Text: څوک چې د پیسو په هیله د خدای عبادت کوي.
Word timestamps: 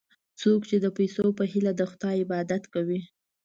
څوک 0.41 0.61
چې 0.69 0.77
د 0.83 0.85
پیسو 0.97 1.25
په 1.37 1.43
هیله 1.51 1.71
د 1.75 1.81
خدای 1.91 2.15
عبادت 2.25 2.63
کوي. 2.73 3.01